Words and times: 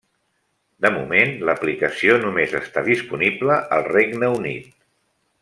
De 0.85 0.89
moment, 0.95 1.33
l'aplicació 1.49 2.15
només 2.23 2.57
està 2.61 2.83
disponible 2.89 3.59
al 3.79 3.87
Regne 3.93 4.33
Unit. 4.41 4.75